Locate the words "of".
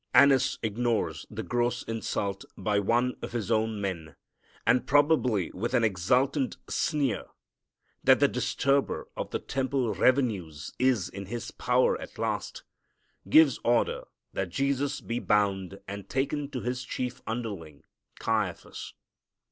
3.21-3.33, 9.15-9.29